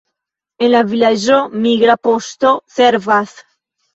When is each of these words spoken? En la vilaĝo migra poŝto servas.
En 0.67 0.71
la 0.75 0.79
vilaĝo 0.93 1.35
migra 1.65 1.97
poŝto 2.09 2.53
servas. 2.79 3.37